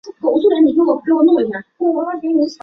[0.03, 2.53] 嘉庆四年出督福建学政。